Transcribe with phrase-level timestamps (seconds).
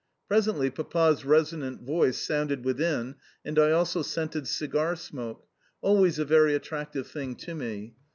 [0.27, 5.45] Presently Papa's resonant voice sounded within, and I also scented cigar smoke
[5.79, 7.93] always a very attractive thing to me.